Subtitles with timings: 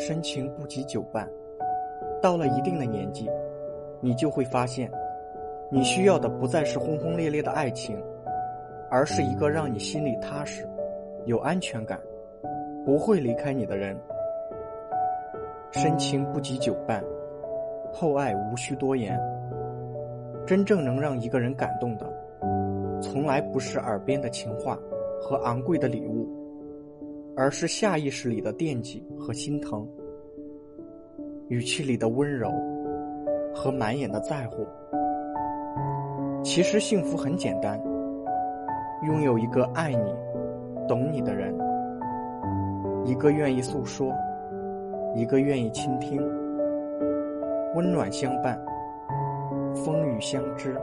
[0.00, 1.28] 深情不及久伴。
[2.22, 3.28] 到了一定的年纪，
[4.00, 4.90] 你就会发现，
[5.70, 8.02] 你需要的不再是轰轰烈烈的爱情，
[8.88, 10.66] 而是一个让你心里踏实、
[11.26, 12.00] 有安全感、
[12.82, 13.94] 不会离开你的人。
[15.70, 17.04] 深情不及久伴，
[17.92, 19.20] 厚爱无需多言。
[20.46, 22.10] 真正能让一个人感动的，
[23.02, 24.78] 从来不是耳边的情话
[25.20, 26.26] 和昂贵的礼物，
[27.36, 29.88] 而是下意识里的惦记和心疼，
[31.48, 32.50] 语气里的温柔
[33.54, 34.66] 和满眼的在乎。
[36.42, 37.80] 其实幸福很简单，
[39.06, 40.14] 拥有一个爱你、
[40.88, 41.54] 懂你的人，
[43.04, 44.12] 一个愿意诉说。
[45.12, 46.22] 一个愿意倾听，
[47.74, 48.56] 温暖相伴，
[49.74, 50.80] 风雨相知。